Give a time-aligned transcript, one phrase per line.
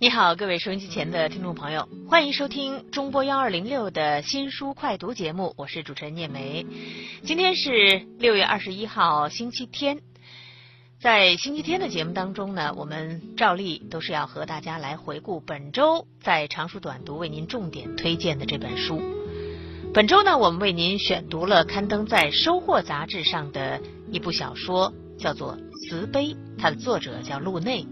[0.00, 6.64] 你好，各位收音机前的听众朋友，欢迎收听中波幺二零六的新书快读节目，我是主持人聂梅。
[7.24, 9.98] 今天是六月二十一号，星期天。
[11.00, 19.02] 在星期天的节目当中呢，我们照例都是要和大家来回顾本周在长书短读为您重点推荐的这本书。
[19.92, 23.80] 本周呢，我们为您选读了刊登在《收获》杂志上的
[24.12, 25.56] 一部小说，叫做
[25.88, 26.26] 《慈悲》，
[26.56, 27.84] 它的作者叫路内。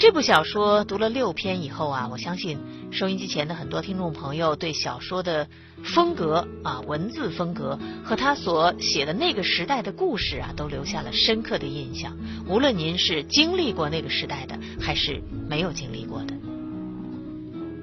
[0.00, 2.58] 这部小说读了六篇以后啊，我相信
[2.90, 5.46] 收音机前的很多听众朋友对小说的
[5.84, 12.16] 风格啊、文字风格和他所写的那个时代的故事啊，都留下了深刻的印象。
[12.48, 16.34] 无论您是经历过那个时代的，还是没有经历过的。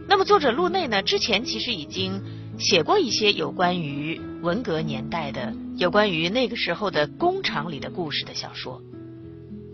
[0.07, 2.19] 那么作者陆内呢，之前其实已经
[2.57, 8.81] 写过一些有关于文革年代的、有关于那个时候的工厂里的故事的小说。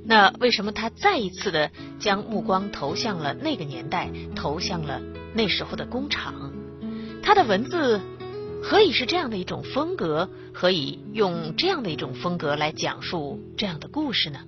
[0.06, 5.02] 那为什么他再一次的将目光投向了那个年代，投向了
[5.34, 6.52] 那时候的工厂？
[7.22, 8.02] 他的文字
[8.62, 10.30] 何以是这样的一种风格？
[10.54, 14.40] 何以用这样的一种风格来讲述这样的故事呢？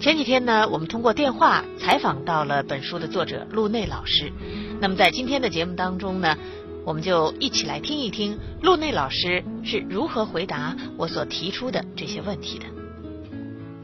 [0.00, 4.32] 前几天呢，我们通过电话采访到了本书的作者陆内老师。
[4.80, 6.36] 那么在今天的节目当中呢，
[6.84, 12.66] 我们就一起来听一听陆内老师是如何回答我所提出的这些问题的。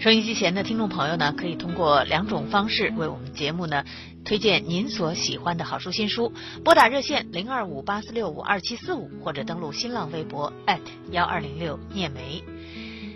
[0.00, 3.84] 收音机前的听众朋友呢，可以通过两种方式为我们节目呢
[4.24, 6.32] 推荐您所喜欢的好书新书：
[6.64, 10.54] 拨打热线零二五八四六五二七四五，或者登录新浪微博
[11.10, 12.42] 幺二零六聂梅。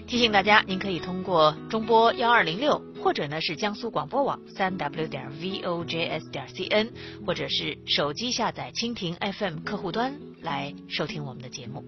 [0.06, 6.90] 提醒大家，您可以通过中波幺二零六，或者呢是江苏广播网三 w 点 vojs 点 cn，
[7.24, 11.82] 或者是手机下载蜻蜓 FM 客户端来收听我们的节目。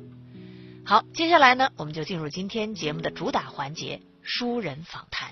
[0.86, 4.00] 好，接下来呢，我们就进入今天节目的主打环节。
[4.28, 5.28] 书人访谈，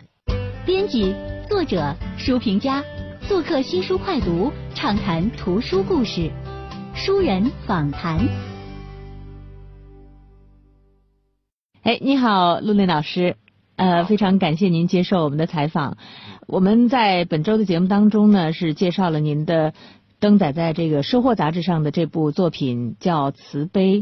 [0.65, 1.17] 编辑、
[1.49, 2.81] 作者、书评家，
[3.27, 6.31] 做客新书快读，畅谈图书故事。
[6.95, 8.21] 书人访谈。
[11.83, 13.35] 哎，你好，陆内老师，
[13.75, 15.99] 呃，非常感谢您接受我们的采访。
[16.47, 19.75] 我们在本周的节目当中呢，是介绍了您的。
[20.21, 24.01] 登载在这个《收获》杂志上的这部作品叫《慈悲》，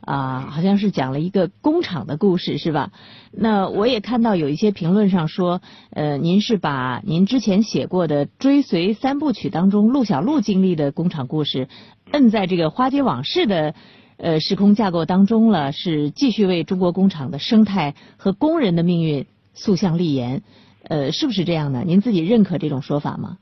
[0.00, 2.92] 啊，好像是讲了一个工厂的故事，是吧？
[3.32, 5.60] 那我也看到有一些评论上说，
[5.90, 11.66] 呃，您是把您之前写过的《追随三部曲》当中陆小璐经历的工厂故事，
[12.12, 13.74] 摁在这个《花街往事》的
[14.16, 20.42] 呃时空架构当中了，是继续为中国工厂的生态和工人的命运塑像立言，
[20.84, 21.82] 呃，是不是这样的？
[21.82, 23.38] 您自己认可这种说法吗？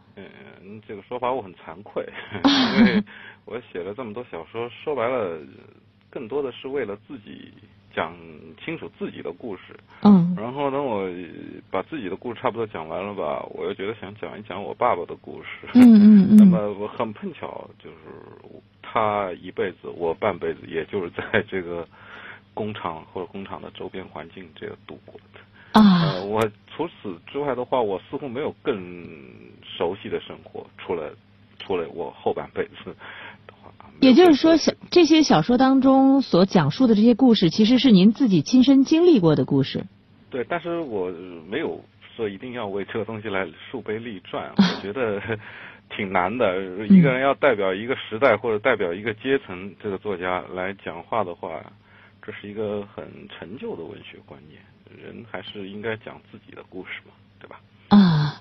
[0.93, 2.07] 这个说法我很惭愧，
[2.77, 3.03] 因为
[3.47, 5.41] 我写了这么多小说，说白了，
[6.11, 7.51] 更多的是为了自己
[7.97, 8.15] 讲
[8.63, 9.75] 清楚自己的故事。
[10.03, 10.37] 嗯。
[10.37, 11.09] 然后等，我
[11.71, 15.67] 把自己的故事差不多讲完了吧，我又觉得想讲一讲我爸爸的故事。
[15.73, 16.37] 嗯嗯嗯。
[16.37, 17.97] 那么我很碰巧，就是
[18.83, 21.89] 他一辈子，我半辈子，也就是在这个
[22.53, 25.41] 工厂或者工厂的周边环境这个度过的。
[25.73, 26.43] 啊，我
[26.75, 28.77] 除此之外的话，我似乎没有更
[29.63, 31.13] 熟悉的生活，除了
[31.59, 32.95] 除了我后半辈子
[33.47, 33.73] 的话。
[34.01, 39.85] 也就是说，小这些小说当中所讲述的这些故事，其实是您自己亲身经历过的故事。
[40.31, 41.11] 对，但是我
[41.49, 41.81] 没有
[42.17, 45.21] 说一定要为这个东西来树碑立传，我觉得
[45.95, 46.59] 挺难的。
[46.87, 51.63] 一个人要代表一个时代或者代表一个阶层，这个作家来讲话的话，
[52.23, 54.61] 这是一个很陈旧的文学观念。
[55.01, 57.61] 人还是应该讲自己的故事嘛，对吧？
[57.89, 58.41] 啊，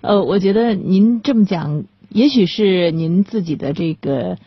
[0.00, 4.38] 呃，我觉得您这么讲，也许是您自己的这个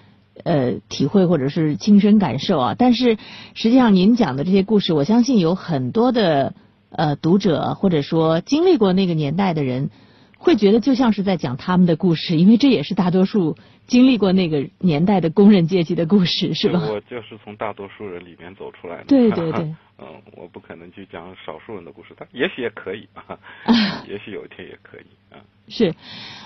[0.43, 2.75] 呃体会或者是亲身感受啊。
[2.77, 3.17] 但是
[3.53, 6.53] 实际上，您讲的这些故事，我相信有很多的
[6.89, 9.89] 呃读者或者说经历过那个年代的人。
[10.41, 16.81] 会觉得就像是在讲他们的故事，因为这也是大多数经历过那个年代的工人阶级的故事，是吧？
[16.89, 19.03] 我就是从大多数人里面走出来的。
[19.05, 19.61] 对对 对。
[19.99, 23.37] 嗯，我不可能去讲少数人的故事，但也许也可以啊，
[24.09, 25.37] 也许有一天也可以啊。
[25.67, 25.93] 是，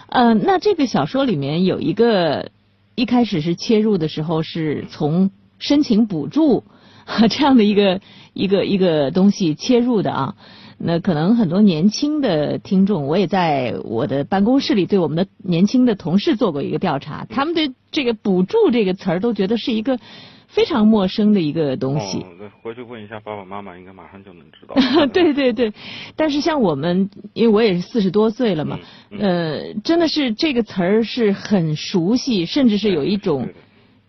[0.09, 2.51] 呃，那这个小说里面有一个
[2.95, 6.65] 一开始是切入的时候是从申请补助
[7.31, 8.01] 这样的一个
[8.33, 10.35] 一个一个东西切入的啊。
[10.77, 19.97] 那可能很多年轻的听众，我也在我的办公室里对我们的年轻的同事做过一个调查，他们对这个“补助”这个词儿都觉得是一个
[20.47, 22.19] 非常陌生的一个东西。
[22.19, 24.75] 哦，回去问一下爸爸妈妈，应该马上就能知道。
[25.07, 25.73] 对对对，
[26.15, 28.77] 但是像我们，因为我也是四十多岁了嘛，
[29.17, 33.49] 呃，真的是这个词儿是很熟悉，甚至是有一种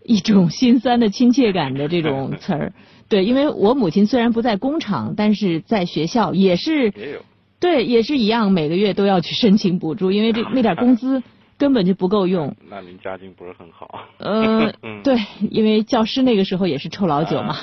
[0.03, 2.73] 一种心酸的亲切感的这种 词儿。
[3.09, 7.19] 对，因为我母亲虽然不在工厂，但是在学校也是，也有，
[7.59, 11.23] 对，也是一样，每个月都要去申请补助，因为这 那点工资
[11.57, 12.55] 根本就不够用。
[12.69, 14.05] 那您家境不是很好？
[14.17, 15.17] 呃， 嗯对，
[15.49, 17.55] 因为教师那个时候也是臭老九嘛，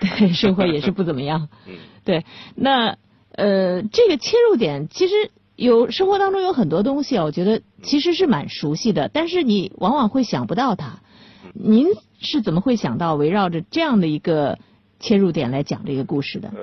[0.00, 1.48] 对，生活也是不怎么样。
[1.66, 1.74] 嗯
[2.04, 2.24] 对，
[2.54, 2.96] 那
[3.32, 5.14] 呃，这个切入点其实
[5.56, 11.00] 有生活当中有很多东西啊，我觉得其实是蛮熟悉的，但是你往往会想不到它。
[11.52, 11.86] 您
[12.20, 14.58] 是怎么会想到围绕着这样的一个
[14.98, 16.48] 切入点来讲这个故事的？
[16.48, 16.62] 呃，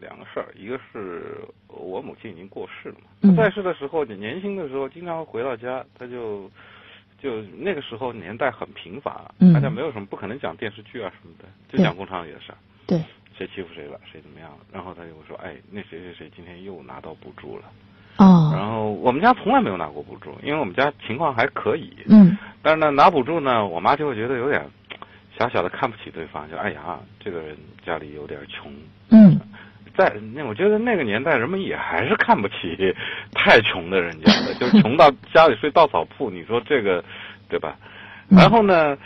[0.00, 1.38] 两个事儿，一个是
[1.68, 6.50] 我母亲已经过世了她在世的时候，你年轻的时候经常回到家，她就
[7.22, 9.52] 就那个时候年代很贫乏，嗯。
[9.52, 13.02] 大家没有什么不可能讲电视剧啊什么的，就讲工厂里的事儿，对，
[13.36, 17.64] 谁欺负谁了，谁怎么样了，然后她就会说，哎，那谁谁谁今天又拿到补助了，
[18.18, 22.36] 哦，然后我们家从来没有拿过补助，因为我们家情况还可以，嗯。
[22.64, 24.64] 但是呢，拿补助呢，我妈就会觉得有点
[25.42, 28.72] 小小的看不起对方，就哎呀，这个人家里有点穷。
[29.10, 29.38] 嗯
[29.96, 32.94] 在那，我觉得那个年代，人们也还是看不起
[33.34, 36.30] 太穷的人家的，就是穷到 家里睡稻草铺。
[36.30, 37.04] 你说这个，
[37.48, 37.76] 对吧？
[38.30, 38.96] 嗯然后呢，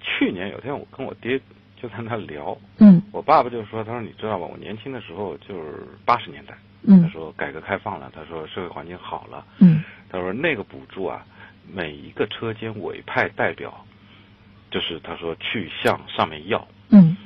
[0.00, 1.38] 去年有天我跟我爹
[1.76, 4.46] 就在那聊，嗯我爸爸就说，他说你知道吗？
[4.50, 6.54] 我年轻的时候就是八十年代，
[6.84, 11.22] 嗯他嗯说改革开放了，他说社会环境好了，嗯他说那个补助啊，
[11.70, 13.84] 每一个车间委派代表，
[14.70, 17.16] 就是他说去向上面要，嗯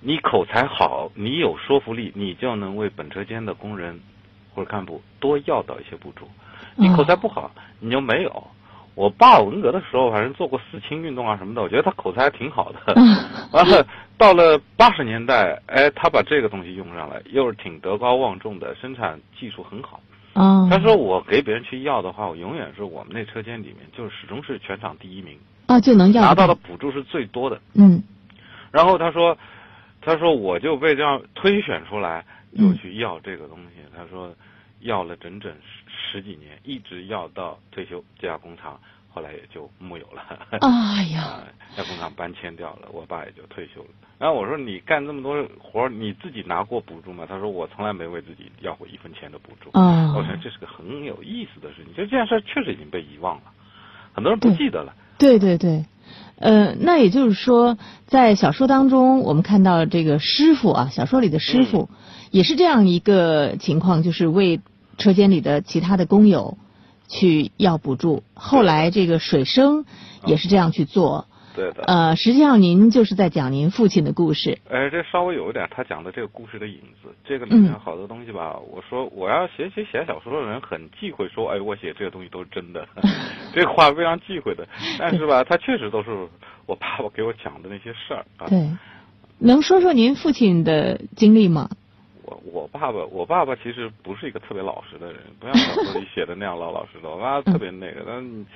[0.00, 4.00] 你口才好，你有说服力，你就能为本车间的工人
[4.54, 6.28] 或者干部多要到一些补助。
[6.74, 8.46] 你口才不好，你就没有。
[8.94, 12.94] 我爸文革的时候，反正做过四清运动啊什么的，我觉得他口才还挺好的。
[13.52, 13.86] 完了，
[14.18, 20.00] 到了八十年代，哎，他把这个东西用上来，又是挺德高望重的，生产技术很好。
[20.34, 25.38] 哦，他说我给别人去要的话，我永远是我们那车间里面，就是始终是全场第一名，
[25.72, 27.60] 啊就能要拿到的的，补助是最多的。
[27.74, 28.02] 嗯
[28.70, 29.36] 然后他说，
[30.00, 32.24] 他说我就被这样推选出来，
[32.56, 33.82] 就嗯去要这个东西。
[33.94, 34.34] 他说
[34.80, 38.02] 要了整整十十几年，一直要到退休。
[38.18, 38.80] 这家工厂
[39.10, 40.22] 后来也就木有了。
[40.60, 41.44] 哎呀，啊，
[41.76, 43.88] 那工厂搬迁掉了，我爸也就退休了。
[44.18, 47.26] 然后我说你干这么多活儿，你自己拿过补助吗？
[47.28, 49.68] 他说我从来没为自己要过一分钱的补助。
[49.74, 53.52] 哦我想这是个很有意思的事情，就这件事儿确实已经被遗忘了，
[54.14, 54.94] 很多人不记得了。
[55.22, 55.84] 对对对，
[56.40, 57.78] 呃，那也就是说，
[58.08, 61.88] 在小说当中，我们看到这个师傅啊，小说里的师傅、
[62.32, 64.60] 也是这样一个情况，就是为
[64.98, 66.58] 车间里的其他的工友
[67.06, 68.24] 去要补助。
[68.34, 69.84] 后来这个水生
[70.26, 71.26] 也是这样去做。
[71.54, 71.84] 对的。
[71.84, 74.58] 呃，实际上您就是在讲您父亲的故事。
[74.68, 77.08] 哎，这稍微有一点他讲的这个故事的影子。
[77.24, 82.86] 这个里面嗯好多东西吧，我说我要写写写小说的人很忌讳说，哎，我写这个东西都是真的，
[83.54, 84.66] 这个话非常忌讳的。
[84.98, 86.10] 但是吧，他确实都是
[86.66, 88.46] 我爸爸给我讲的那些事儿啊。
[88.48, 88.68] 对，
[89.38, 91.68] 能说说您父亲的经历吗？
[92.24, 97.10] 我我爸爸，我爸爸其实不是一个特别老实的人，不像小说里写的那样老老实的。
[97.10, 98.46] 我爸爸特别那个，但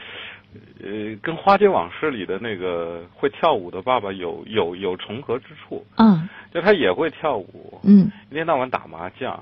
[0.83, 9.39] 呃，跟《花街往事》里的那个会跳舞的爸爸有有有重合之处，嗯，就他也会跳舞，嗯一天到晚打麻将，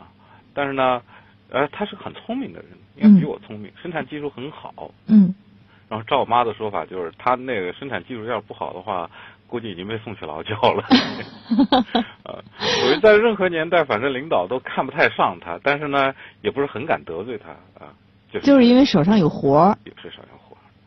[0.53, 1.03] 但是呢，
[1.51, 4.93] 呃，他是很聪明的人，应该比我聪明，生产技术很好。
[5.07, 5.35] 嗯
[5.87, 9.09] 然后照我妈的说法，就是他那个生产技术要是不好的话，
[9.47, 10.83] 估计已经被送去劳教了。
[12.25, 17.93] 呃，属于在任何年代，反正领导都看不太上他，但是呢，也不是很敢得罪他啊，
[18.33, 20.44] 就是就是因为手上有活儿，有事少要活。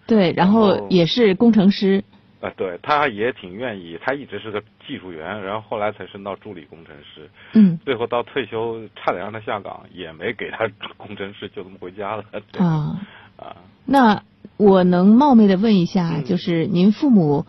[0.07, 2.03] 对，然后也是工程师。
[2.39, 7.79] 啊，对，他也挺愿意，他一直是个技术员，然后后来才升到助理工程师，嗯。
[7.83, 12.23] 最后到退休差点让他下岗，也没给他工程师，就这么回家了。
[12.51, 13.01] 对啊，
[13.37, 13.55] 啊，
[13.85, 14.21] 那
[14.55, 16.23] 我能冒昧的问一下，嗯。
[16.25, 17.47] 就是您父母，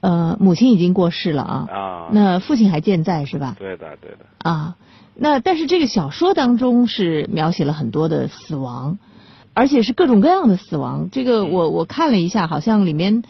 [0.00, 3.56] 呃，母亲已经过世了啊，啊，那父亲还健在是吧？
[3.58, 4.18] 对的对的，
[4.48, 4.76] 啊，
[5.16, 8.98] 那但是这个小说当中是描写了很多的死亡，
[9.58, 11.08] 而且是各种各样的死亡。
[11.10, 13.24] 这个我我看了一下，好像里面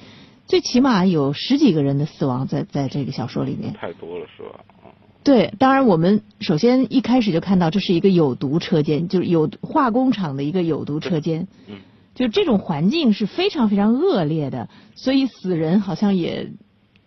[0.47, 3.73] 最起码有十几个人的死亡在在这个小说里面。
[3.73, 4.61] 太多了是吧？
[4.83, 4.93] 啊
[5.25, 11.49] 对，当然我们首先一开始就看到这是一个有毒车间，就是有化工厂的一个有毒车间。
[11.67, 11.79] 嗯，
[12.15, 16.51] 就这种环境是非常非常恶劣的，所以死人好像也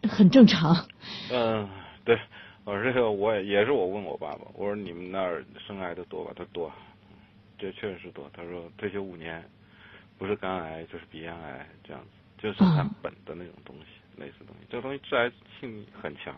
[0.10, 0.88] 很正常。
[1.32, 1.70] 嗯，
[2.04, 2.18] 对，
[2.64, 6.32] 我说这个我也也是我问我爸爸，我说你们那儿生癌的多吧？
[6.36, 6.72] 他说多，
[7.62, 8.28] 这确实是多。
[8.34, 9.44] 他说退休五年，
[10.18, 16.36] 不是肝癌就是鼻咽癌这样子，就是生产啊本的那种东西，类似东西，这个东西致癌性很强。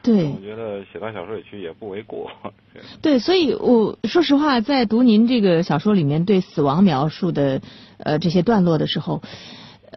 [0.00, 2.30] 对我觉得写到小说里去也不为过。
[2.72, 7.60] 对对，所以我说实话，在读您这个小说里面对死亡描述的
[7.98, 9.20] 呃这些段落的时候，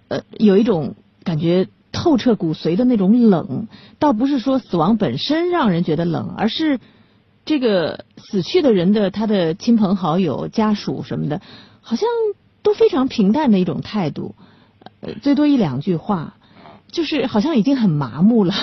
[0.09, 3.67] 呃，有一种感觉透彻骨髓的那种冷，
[3.99, 6.79] 倒不是说死亡本身让人觉得冷，而是
[7.45, 11.41] 这个死去的人的他的亲朋好友、家属什么的，
[11.81, 12.07] 好像
[12.61, 14.35] 都非常平淡的一种态度，
[15.01, 16.35] 呃，最多一两句话，
[16.91, 18.53] 就是好像已经很麻木了。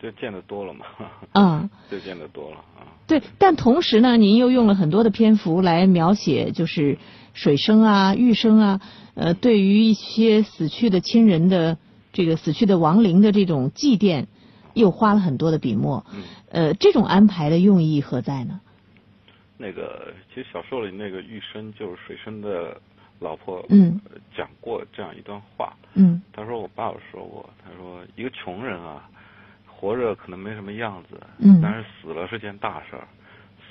[0.00, 0.86] 就见得多了嘛。
[1.32, 2.86] 啊，就见得多了啊。
[3.06, 6.98] 对，但同时呢，您又用了很多的篇幅来描写，就是
[7.34, 8.80] 水生啊、玉生啊，
[9.14, 11.76] 呃，对于一些死去的亲人的
[12.12, 14.26] 这个死去的亡灵的这种祭奠，
[14.74, 16.04] 又花了很多的笔墨。
[16.14, 16.22] 嗯。
[16.50, 18.60] 呃，这种安排的用意何在呢？
[19.56, 22.80] 那个，其实小说里那个玉生就是水生的
[23.18, 24.00] 老婆，嗯，
[24.36, 25.72] 讲过这样一段话。
[25.94, 26.22] 嗯。
[26.32, 29.08] 他说：“我爸爸说过，他说一个穷人啊。”
[29.82, 33.08] 活着可能没什么样子，嗯，但是死了是件大事儿，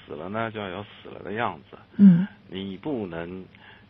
[0.08, 3.46] 死了呢就要有死了的样子，嗯，你不能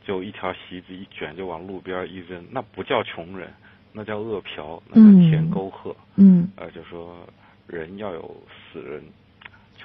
[0.06, 3.50] 就一条席子一卷就往路边一扔，那不叫穷人，
[3.92, 7.18] 那叫饿嫖，那叫填沟壑，嗯，呃，就说
[7.68, 8.36] 人要有
[8.72, 9.04] 死人，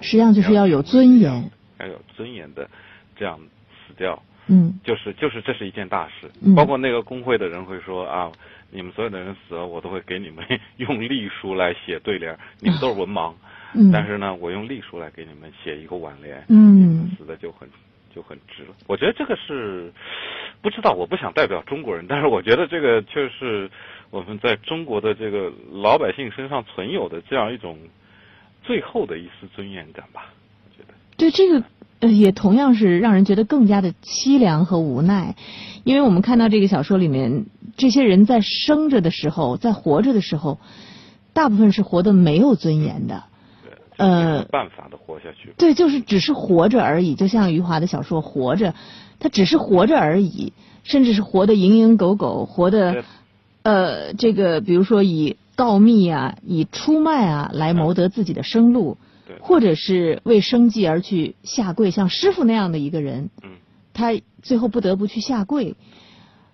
[0.01, 2.69] 实际上就是要有尊严，要有尊严的
[3.17, 3.39] 这样
[3.87, 8.31] 死掉，嗯，就是就是这是一件大事，嗯，包括那个工会的人会说啊。
[8.71, 10.45] 你们所有的人死了，我都会给你们
[10.79, 12.37] 用隶书来写对联。
[12.59, 13.33] 你们都是文盲，
[13.93, 16.45] 但是呢，我用隶书来给你们写一个挽联。
[16.49, 17.69] 嗯，死的就很
[18.13, 18.75] 就很值了。
[18.89, 19.93] 我觉得这个是
[20.61, 23.71] 不知道，我不想代表中国人，但是我觉得这个确实
[24.15, 27.77] 我们在中国的这个老百姓身上存有的这样一种
[28.63, 30.33] 最后的一丝尊严感吧。
[30.65, 35.35] 我觉得对这个也同样是让人觉得更加的凄凉和无奈。
[35.83, 40.61] 因为我们看到这个小说里面，这些人在生着的时候，在活着的时候，
[41.33, 43.25] 大部分是活得没有尊严的。
[43.97, 45.53] 呃，办法的活下去。
[45.59, 47.17] 对，就是只是活着而已。
[47.17, 48.71] 就像余华的小说《活着》，
[49.19, 50.53] 他只是活着而已，
[50.85, 53.05] 甚至是活得蝇营狗苟，活得
[53.65, 58.99] 呃，这个比如说以告密啊，以出卖啊来谋得自己的生路，
[59.41, 63.31] 或者是为生计而去下跪，像师傅那样的一个人。
[63.43, 63.57] 嗯。
[63.95, 65.77] 他最后不得不去下跪，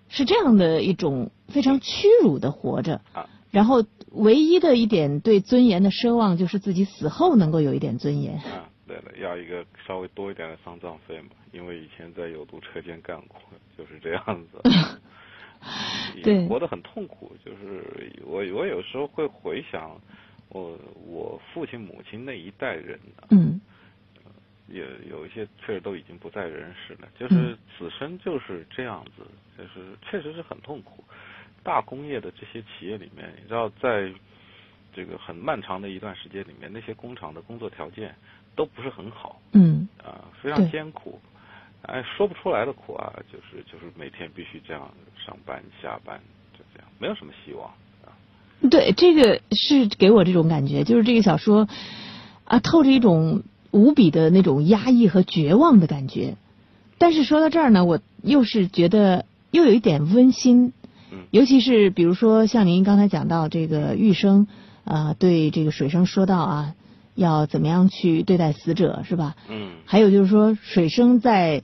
[0.09, 3.01] 是这样的一种非常屈辱的活着。
[3.49, 8.35] 然后唯一的一点对尊严的奢望，就是自己死后能够有一点尊严。
[8.35, 13.37] 啊，对了，要一个稍微多一点的丧葬费嘛，因为以前在有毒车间干过，
[13.77, 14.61] 就是这样子。
[16.23, 17.31] 对，活得很痛苦。
[17.45, 19.99] 就是我，我有时候会回想
[20.49, 22.99] 我我父亲母亲那一代人。
[23.29, 23.59] 嗯。
[24.67, 29.23] 也有一些确实都已经不在人世了，就是此生就是这样子，
[29.57, 31.03] 就是确实是很痛苦。
[31.61, 34.09] 大工业的这些企业里面，你知道，在
[34.93, 38.15] 这个很漫长的一段时间里面，那些工厂的工作条件
[38.55, 41.19] 都不是很好，嗯，啊，非常艰苦，
[41.83, 44.89] 哎，说不出来的苦啊，就是就是每天必须这样
[45.25, 46.19] 上班下班，
[46.53, 47.67] 就这样，没有什么希望
[48.05, 48.13] 啊。
[48.69, 51.67] 对，这个是给我这种感觉，就是这个小说
[52.45, 53.43] 啊，透着一种。
[53.73, 56.35] 无比的那种压抑和绝望的感觉，
[56.97, 60.73] 但是说到这儿呢，我又是觉得又有一点温馨，
[61.29, 64.47] 尤其是比如说像您刚才讲到这个玉生
[64.83, 66.75] 啊，对这个水生说到啊，
[67.15, 69.35] 要怎么样去对待死者是吧？
[69.49, 69.71] 嗯。
[69.85, 71.63] 还有就是说，水生在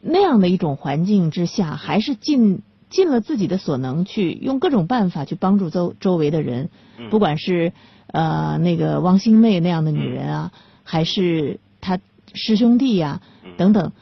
[0.00, 6.70] 那样的一种环境之下，还是尽尽了自己的所能，去用各种办法去帮助周周围的人，
[7.10, 7.72] 不管是
[8.06, 10.52] 呃那个汪星妹那样的女人啊。
[10.86, 11.98] 还是他
[12.34, 13.22] 师兄弟呀，
[13.56, 13.92] 等等，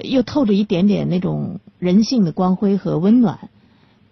[0.00, 3.48] 又透着一点点那种人性的光辉和温暖。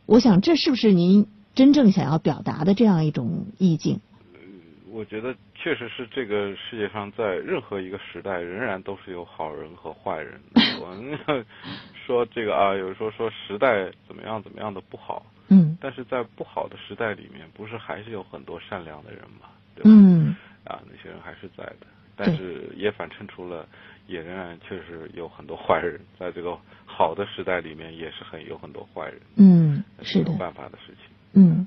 [0.06, 3.99] 我想，这是不是您真正想要表达的这样一种意境？
[4.90, 10.40] 我觉得确实是这个世界上在任何一个时代，仍然都是有好人和坏人。
[10.80, 11.18] 我们
[12.06, 19.49] 说这个啊，有时候说时代怎么样怎么样的不好，嗯，但是在不好的时代里面，不是还是有很多善良的人吗？
[19.75, 19.90] 对吧？
[19.92, 21.87] 嗯，啊，那些人还是在的。
[22.23, 23.66] 但是也反衬出了，
[24.06, 29.20] 也仍然确实有很多坏人，在这个好的时代里面，也是很有很多坏人。
[29.37, 31.06] 嗯，是有办法的事情。
[31.32, 31.66] 嗯，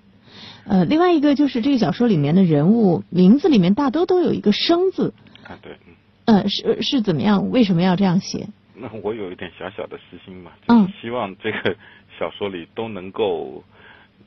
[0.66, 5.14] 呃，另外一个就是这个小说里面的人物名字里面大多都有一个“生”字。
[5.44, 5.94] 啊，对，嗯。
[6.26, 7.50] 呃，是是怎么样？
[7.50, 8.48] 为什么要这样写？
[8.76, 11.76] 那我有一点小小的私心嘛，就是希望这个
[12.18, 13.64] 小说里都能够，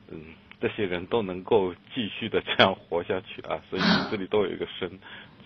[0.09, 0.21] 嗯，
[0.61, 4.89] 这些人都能够继续的这样活下去啊，所以这里都有一个“生”。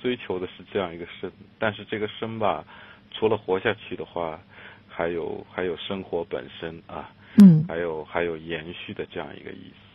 [0.02, 2.66] 追求的是这样一个生，但是这个生吧，
[3.12, 4.40] 除了活下去的话，
[4.88, 7.08] 还有还有生活本身啊，
[7.40, 9.91] 嗯，还有还有延续的这样一个意思啊。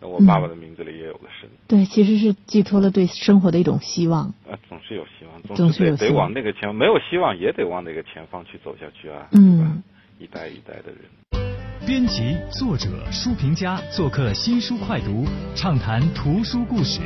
[0.00, 4.26] 那我爸爸的名字里也有个生，对，其实是寄托了对生活的一种希望。
[4.48, 9.82] 啊，总是有希望，总是得得往那个前，没有希望也得往那个前方去走下去啊，嗯，
[10.18, 11.00] 一代一代的人。
[11.86, 15.24] 编辑、作者、书评家做客新书快读，
[15.54, 17.00] 畅谈图书故事。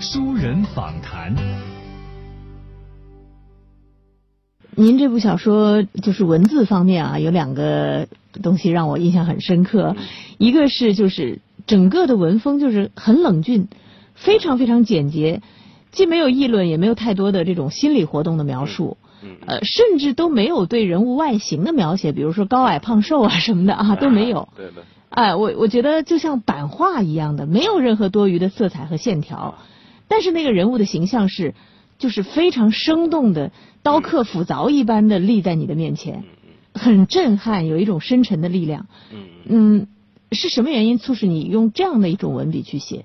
[0.00, 1.34] 书人访谈。
[4.74, 8.08] 您这部小说就是文字方面啊，有两个
[8.42, 9.94] 东西让我印象很深刻，
[10.38, 13.68] 一个是就是整个的文风就是很冷峻，
[14.14, 15.42] 非常非常简洁，
[15.92, 18.96] 既没有议论，也没有太多的这种心理活动的描述。
[19.22, 24.48] 嗯呃，甚至都没有对人物外形的描写，比如说高矮胖瘦啊什么的啊都没有。
[24.56, 29.58] 对的，哎，我我觉得就像版画一样的，没有任何多余的色彩和线条，
[30.08, 31.54] 但是那个人物的形象是，
[31.98, 33.52] 就是非常生动的，
[33.82, 36.24] 刀刻斧凿一般的立在你的面前，
[36.72, 38.86] 很震撼，有一种深沉的力量。
[39.12, 39.86] 嗯嗯。
[40.30, 43.04] 嗯，是什么原因促使你用这样的一种文笔去写？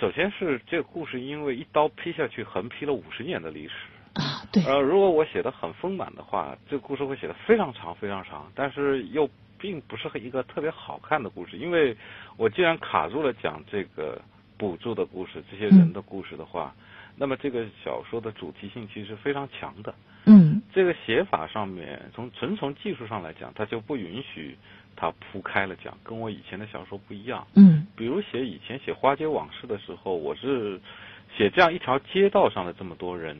[0.00, 3.74] 首先是这个故事，因为一刀劈下去，横劈了五十年的历史。
[4.14, 11.96] 啊，对，呃，如果我写的很丰满的话，这个故事会写的非常长非常长，但是又并不是一个特别好看的故事，因为
[12.36, 14.20] 我既然卡住了讲这个
[14.58, 16.74] 补助的故事，这些人的故事的话，
[17.16, 19.94] 那么这个小说的主题性其实非常强的。
[20.24, 24.56] 嗯这个写法上面，从纯从技术上来讲，它就不允许
[24.96, 27.46] 它铺开了讲，跟我以前的小说不一样。
[27.54, 30.80] 嗯比如写以前写《花街往事》的时候，我是
[31.36, 33.36] 写这样一条街道上的这么多人，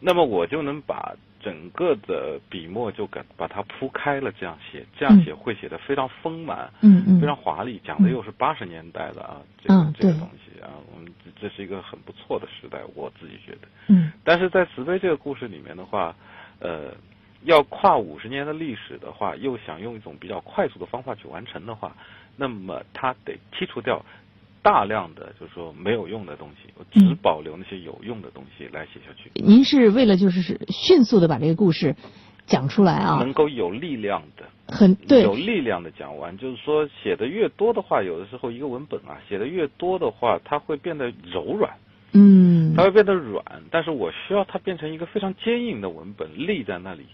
[0.00, 7.80] 那么我就能把整个的笔墨就给把它铺开了，这样写，这样写会写得非常丰满，嗯嗯，非常华丽。
[7.84, 13.68] 讲的又是八十年代的啊，这个这个东西啊，我们这这是一个很不错的时代，我自己觉得。
[13.88, 16.14] 嗯但是在慈悲这个故事里面的话，
[16.60, 16.94] 呃，
[17.44, 21.94] 要跨五十年的历史的话，又想用一种比较快速的方法去完成的话，
[22.36, 24.04] 那么它得剔除掉
[24.62, 31.96] 大量的就是说没有用的东西，我只嗯保留那些有用的东西来写下去，您是为了就是是迅速的把这个故事
[32.46, 34.44] 讲出来啊，能够有力量的。
[34.68, 35.22] 很对。
[35.22, 41.74] 有，力量的讲完，就是说写的越多的话，有的时候一个文本啊，写的越多的话，它会变得柔软，
[42.12, 42.74] 嗯。
[42.74, 47.04] 它会变得软，但是我需要它变成一个非常坚硬的文本，立在那里，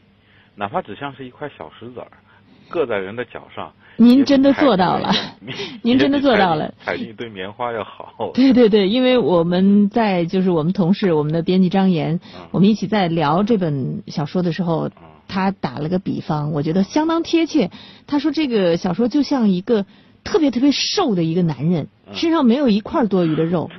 [0.58, 2.08] 哪怕只像是一块小石子儿，
[2.70, 3.72] 硌在人的脚上。
[4.00, 5.12] 您真的做到了
[5.82, 8.30] 您真的做到了也比踩进一堆棉花要好。
[8.34, 14.92] 对对对，因为我们在就是我们同事我们的编辑张岩，嗯我们一起在聊这本小说的时候嗯，
[15.26, 17.70] 他打了个比方，我觉得相当贴切。
[18.06, 19.84] 他说这个小说就像一个
[20.28, 23.70] 特别特别瘦的一个男人，嗯身上没有一块多余的肉，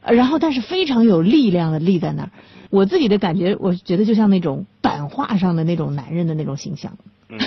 [0.00, 2.30] 呃 然后但是非常有力量的立在那儿。
[2.70, 6.96] 我自己的感觉，我觉得就像那种版画上的那种男人的那种形象。
[7.28, 7.38] 嗯，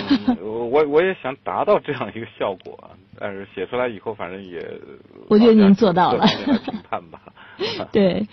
[0.70, 4.64] 我我也想达到这样一个效果，但是写出来以后，反正也，
[5.28, 6.24] 我觉得您做到了。
[7.90, 8.26] 对，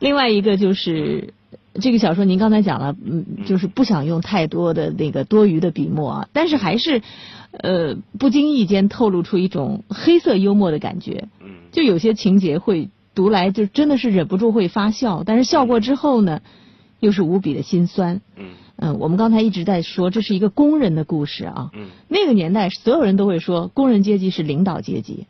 [0.00, 1.32] 另外一个就是
[1.80, 7.02] 这个小说，您刚才讲了，嗯，就是不想用太多的那个多余的笔墨啊，但是还是
[7.52, 16.40] 呃不经意间透露出一种黑色幽默的感觉，嗯，就有些情节会读来就真的是忍不住会发笑，但是笑过之后呢，
[17.00, 18.20] 又是无比的心酸。
[18.36, 18.46] 嗯。
[18.76, 21.88] 嗯，我们刚才一直在说这是一个工人的故事啊，嗯。
[22.08, 25.26] 那个年代所有人都会说工人阶级是领导阶级，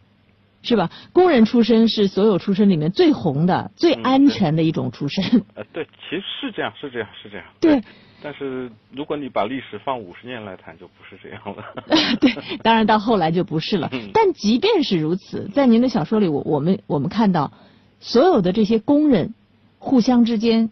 [0.63, 0.91] 是吧？
[1.13, 5.25] 工人出身是所有出身里面最红的、最嗯安全的一种出身。
[5.55, 7.47] 呃，对，其实是这样，是这样，是这样。
[7.61, 7.83] 对，
[8.23, 11.65] 但是如果你把历史放五十年来谈，就不是这样了。
[12.21, 14.11] 对，当然到后来就不是了嗯。
[14.15, 17.53] 但即便是如此，在您的小说里，我我们我们看到
[17.99, 19.35] 所有的这些工人
[19.79, 20.71] 互相之间，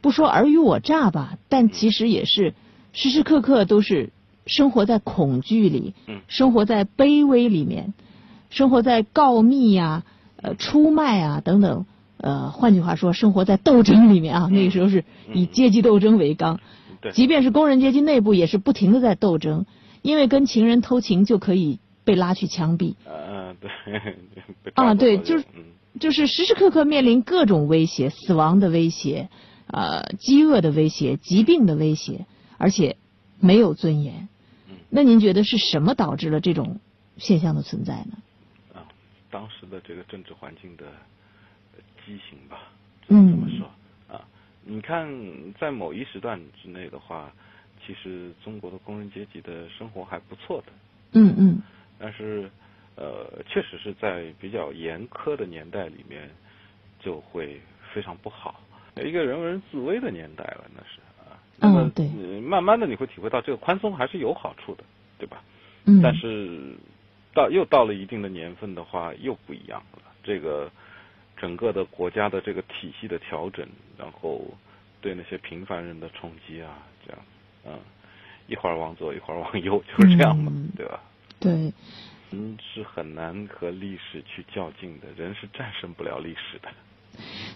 [0.00, 2.54] 不说尔虞我诈吧，但其实也是
[2.94, 4.10] 时时刻刻都是
[4.46, 7.92] 生活在恐惧里，嗯生活在卑微里面，
[8.50, 10.04] 生活在告密呀、
[10.42, 11.86] 呃出卖啊等等。
[12.22, 16.60] 呃，换句话说，生活在斗争里面啊，那个时候是以阶级斗争为纲。
[17.00, 19.64] 对，即便是工人阶级内部，也是不停的在斗争，
[20.02, 23.70] 因为跟情人偷情就可以被拉去枪毙，呃，对。
[24.62, 25.64] 被啊对就是嗯
[25.98, 29.30] 就是时时刻刻面临各种威胁，死亡的威胁，
[29.68, 32.26] 呃，饥饿的威胁，疾病的威胁，
[32.58, 32.96] 而且
[33.38, 34.28] 没有尊严
[34.68, 34.76] 嗯。
[34.90, 36.80] 那您觉得是什么导致了这种
[37.16, 38.18] 现象的存在呢？
[39.30, 40.86] 啊，当时的这个政治环境的
[41.74, 42.62] 呃畸形吧，
[43.06, 43.70] 只能这么嗯说、
[44.14, 44.26] 啊。
[44.62, 45.08] 你看，
[45.58, 47.32] 在某一时段之内的话，
[47.84, 50.72] 其实中国的工人阶级的生活还不错的，
[51.12, 51.62] 嗯嗯
[51.98, 52.50] 但是
[52.96, 56.28] 呃，确实是在比较严苛的年代里面，
[56.98, 57.60] 就会
[57.94, 58.60] 非常不好，
[58.96, 61.40] 一个人人自危的年代了，那是啊。
[61.58, 64.84] 那么、嗯对呃慢慢的你会体会到这个宽松还是有好处的，
[65.18, 65.42] 对吧？
[65.86, 66.00] 嗯。
[66.02, 66.74] 但是
[67.32, 70.02] 到又到了一定的年份的话，又不一样了。
[70.22, 70.70] 这个
[71.36, 73.66] 整个的国家的这个体系的调整，
[73.96, 74.44] 然后
[75.00, 77.20] 对那些平凡人的冲击啊，这样，
[77.66, 77.78] 嗯，
[78.46, 81.00] 一会儿往左，一会儿往右，就是这样嘛，嗯对吧？
[81.38, 81.72] 对，
[82.30, 86.68] 人是很难和历史去较劲的，人是战胜不了历史的。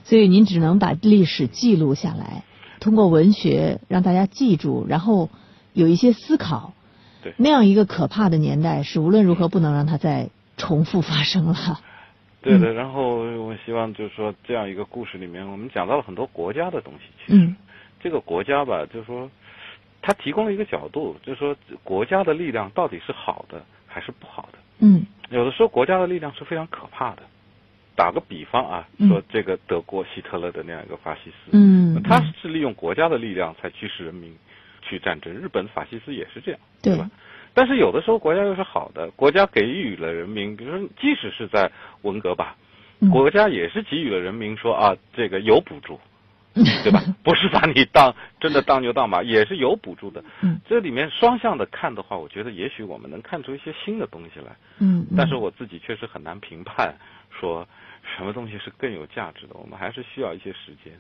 [0.05, 2.45] 所以您只能把历史记录下来，
[2.81, 5.29] 通过文学让大家记住，然后
[5.73, 6.73] 有一些思考。
[7.25, 11.55] 对那样一个可怕的年代，是无论如何不能让它再重复发生了。
[12.43, 17.01] 对的，然后我希望就是说，这样一个故事里面，我们讲到了很多国家的东西。
[17.25, 17.57] 其实，嗯
[17.99, 19.31] 这个国家吧，就是说，
[20.03, 24.59] 它提供了一个角度，就是说，国家的力量到底是好的还是不好的？
[24.81, 27.23] 嗯有的时候，国家的力量是非常可怕的。
[27.97, 34.37] 打个比方啊，嗯说这个德国希特勒的那样一个法西斯，嗯，他是利用国家的力量才驱使人民
[34.85, 35.33] 去战争。
[35.33, 37.11] 日本法西斯也是这样，对吧？
[37.53, 41.71] 但是有的时候国家又是好的，国家给予了人民，比如说即使是在
[42.03, 42.57] 文革吧，
[43.01, 46.01] 嗯国家也是给予了人民说啊，这个有补助，
[46.83, 47.01] 对吧？
[47.23, 50.23] 不是把你当真的当牛当马， 也是有补助的。
[50.43, 54.57] 嗯这里面双向的看的话，我觉得也许我们能看出一些新的东西来。
[54.81, 56.93] 嗯，嗯但是我自己确实很难评判
[57.31, 57.67] 说
[58.17, 60.93] 什么东西是更有价值的，我们还是需要一些时间。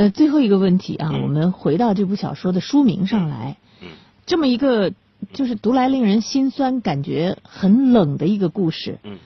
[0.00, 1.20] 呃，最后一个问题啊，嗯。
[1.20, 3.88] 我们回到这部小说的书名上来，嗯。
[4.24, 4.94] 这么一个
[5.34, 9.18] 就是读来令人心酸、感觉很冷的一个故事，嗯。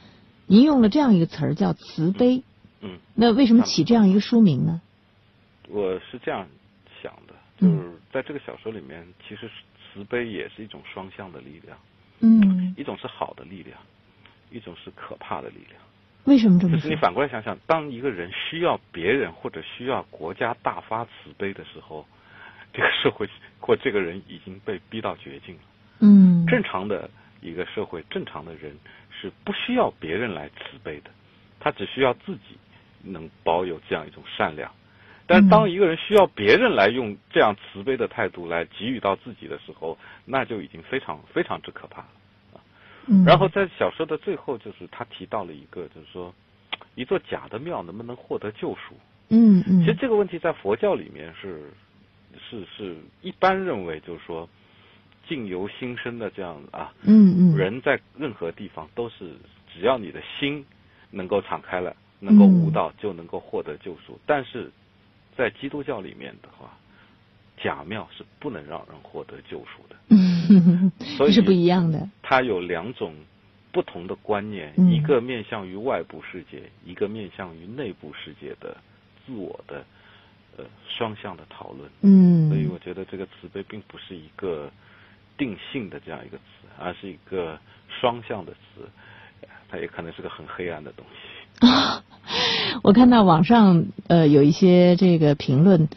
[0.47, 2.43] 您用了这样一个词儿叫慈悲，
[2.81, 4.81] 嗯，那为什么起这样一个书名呢？
[5.69, 6.45] 我是这样
[7.01, 7.71] 想的，嗯。
[7.71, 9.49] 就是在这个小说里面，其实
[9.93, 11.79] 慈悲也是一种双向的力量，
[12.19, 13.79] 嗯，一种是好的力量，
[14.51, 15.81] 一种是可怕的力量。
[16.25, 16.97] 为什么这么说就是你？
[16.97, 22.07] 反过来想想，当一个人需要别人或者需要国家大发慈悲的时候，
[22.73, 23.29] 这个社会
[23.61, 25.61] 或这个人已经被逼到绝境了。
[26.01, 27.09] 嗯，正常的
[27.41, 28.77] 一个社会，正常的人
[29.11, 31.11] 是不需要别人来慈悲的，
[31.61, 32.59] 他只需要自己
[33.03, 34.71] 能保有这样一种善良。
[35.27, 42.09] 但当一个人需要别人来用这样慈悲的态度来给予到自己的时候，那就已经非常非常之可怕了。
[43.07, 46.35] 嗯然后在小说的最后，就是他提到了一个，就是说，
[46.95, 48.95] 一座假的庙能不能获得救赎？
[49.29, 51.71] 嗯嗯，其实这个问题在佛教里面是
[52.51, 54.49] 是是一般认为，就是说，
[55.27, 59.33] 境由心生的这样子啊，嗯嗯人在任何地方都是，
[59.73, 60.65] 只要你的心
[61.11, 64.19] 能够敞开了，能够悟道，就能够获得救赎。
[64.27, 64.71] 但是
[65.37, 66.77] 在基督教里面的话，
[67.65, 69.97] 假庙是不能让人获得救赎的。
[70.11, 72.07] 嗯，所以是不一样的。
[72.23, 73.15] 它有两种
[73.73, 78.77] 不同的观念，嗯一个面向于外部世界，一个面向于内部世界的
[79.25, 79.83] 自我的
[80.59, 81.91] 呃双向的讨论。
[82.03, 84.71] 嗯，所以我觉得这个慈悲并不是一个
[85.39, 88.87] 定性的这样一个词，而是一个双向的词，
[89.71, 91.19] 它也可能是个很黑暗的东西。
[92.83, 95.89] 我看到网上呃有一些这个评论，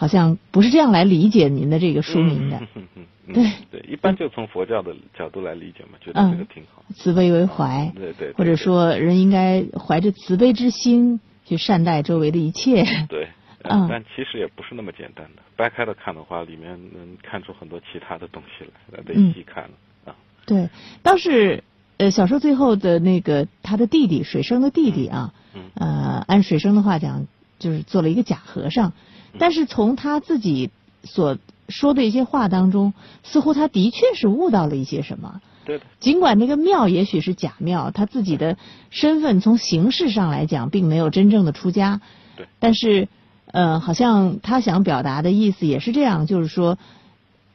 [0.00, 2.58] 好像不是这样来理解您的这个书名的。
[3.34, 6.82] 对对，一般就从佛教的角度来理解嘛，觉得这个挺好。
[6.94, 12.82] 慈悲为怀，对对对或者说人应该怀着慈悲之心去善待周围的一切。
[13.10, 13.28] 对，
[13.62, 15.42] 但其实也不是那么简单的。
[15.54, 19.70] 掰开了看的话，里面能看出很多其他的东西来，得嗯细看了
[20.06, 20.16] 啊。
[20.46, 20.70] 对，
[21.02, 21.62] 倒是
[21.98, 27.26] 呃小说最后的那个他的弟弟水生的弟弟啊，嗯呃按水生的话讲，
[27.58, 28.92] 就是做了一个假和尚，嗯
[29.38, 30.70] 但是从他自己
[31.04, 31.38] 所
[31.68, 35.40] 说的一些话当中，似乎他的确是悟到了一些什么。
[35.64, 38.56] 对的，尽管那个庙也许是假庙，他自己的
[38.90, 42.00] 身份从形式上来讲并没有真正的出家，
[42.36, 43.08] 对，但是
[43.46, 46.78] 呃，好像他想表达的意思也是这样，就是说，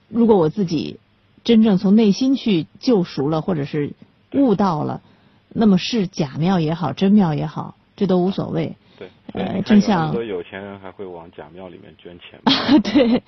[0.07, 0.99] 如果我自己
[1.43, 3.93] 真正从内心去救赎了，或者是
[4.33, 5.01] 悟到了，
[5.49, 8.75] 那么是假庙也好，真庙也好，这都无所谓。
[8.97, 9.07] 对。
[9.33, 12.79] 呃所以你看正像有很多有钱人还会往假庙里面捐钱 嘛。
[12.79, 13.21] 对，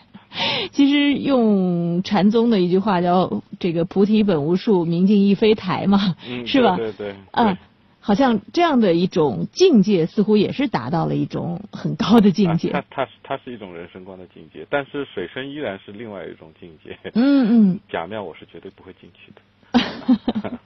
[0.72, 6.76] 其实用禅宗的一句话叫“这个菩提本无树，明镜亦非台”嘛，嗯，是吧？
[6.78, 7.16] 对对对。
[7.32, 7.58] 啊对，
[8.00, 12.70] 好像这样的一种境界，似乎也是达到了一种很高的境界。
[12.70, 16.98] 啊、它它是它是一种人生观的境界，但是水深依然是另外一种境界。
[17.16, 19.42] 嗯嗯， 假庙我是绝对不会进去的。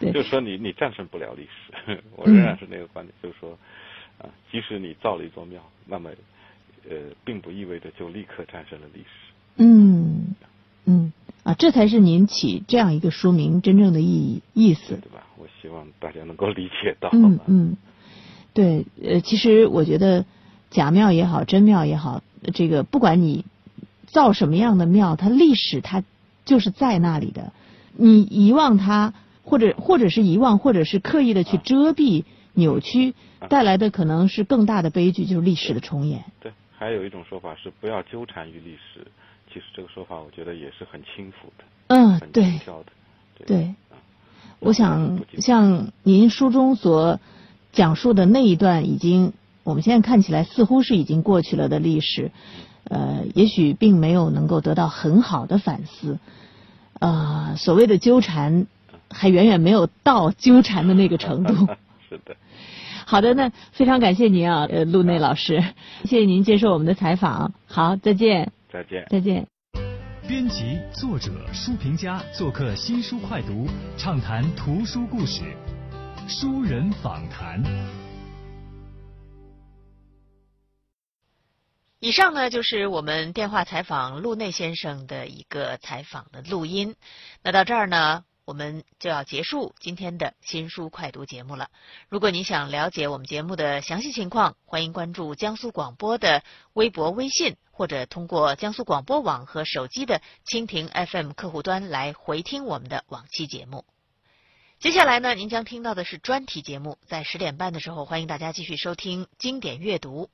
[0.00, 3.56] 对就是说你你战胜不了历史，我仍然是那个观点，就是说，
[4.20, 6.10] 啊，即使你造了一座庙，那么，
[6.88, 9.06] 呃，并不意味着就立刻战胜了历史。
[9.56, 10.34] 嗯
[10.84, 14.96] 嗯啊，这才是您起这样一个书名真正的意义意思。
[14.96, 15.26] 对吧？
[15.38, 17.08] 我希望大家能够理解到。
[17.12, 17.76] 嗯嗯，
[18.52, 20.24] 对，呃，其实我觉得
[20.70, 22.22] 假庙也好，真庙也好，
[22.54, 23.44] 这个不管你
[24.06, 26.04] 造什么样的庙，它历史它
[26.44, 27.52] 就是在那里的。
[27.92, 33.14] 你遗忘它，或者或者是遗忘，或者是刻意的去遮蔽、扭曲，
[33.48, 36.24] 带来的可能是更大的悲剧，就是历史的重演。
[36.40, 39.06] 对，还有一种说法是不要纠缠于历史，
[39.52, 42.92] 其实这个说法我觉得也是很轻浮的，嗯，很对轻佻的。
[43.46, 43.64] 对。
[43.64, 43.74] 啊
[44.62, 47.18] 我想，像您书中所
[47.72, 49.32] 讲述的那一段，已经
[49.62, 52.30] 我们现在看起来似乎是已经过去了的历史，
[52.84, 56.18] 呃，也许并没有能够得到很好的反思。
[56.98, 58.66] 呃，所谓的纠缠，
[59.08, 61.66] 还远远没有到纠缠的那个程度。
[62.10, 62.36] 是的。
[63.06, 65.62] 好的，那非常感谢您啊，呃，陆内老师，
[66.04, 67.52] 谢谢您接受我们的采访。
[67.66, 68.52] 好，再见。
[68.68, 69.06] 再见。
[69.08, 69.46] 再见。
[70.26, 75.42] 编辑、作者、书评家做客新书快读，畅谈图书故事，
[76.28, 77.62] 书人访谈。
[82.02, 86.94] 以上呢就是我们电话采访陆内先生的一个采访的录音。
[87.42, 91.70] 那到这儿呢，我们就要结束今天的新书快读节目了。
[92.08, 103.84] 如果您想了解我们节目的详细情况，欢迎关注江苏广播的微博、微信，或者通过江苏广播网和手机的蜻蜓 FM 客户端来回听我们的往期节目。
[104.80, 110.28] 接下来呢，您将听到的是专题节目，在十点半的时候，欢迎大家继续收听经典阅读。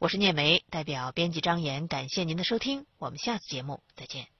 [0.00, 4.39] 我是聂梅，代表编辑张岩，感谢您的收听，我们下次节目再见。